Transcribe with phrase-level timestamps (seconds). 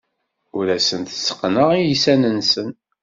[0.57, 2.69] Ur asent-tteqqneɣ iysan-nsen.